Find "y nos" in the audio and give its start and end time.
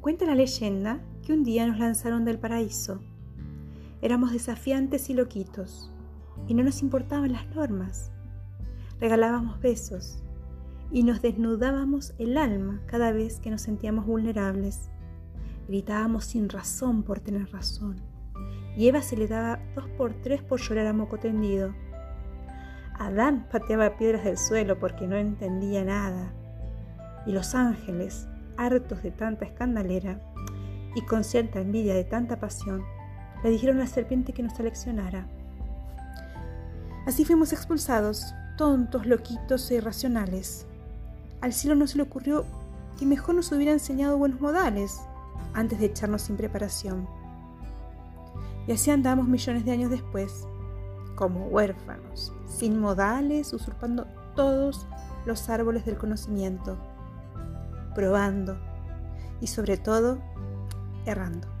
10.92-11.22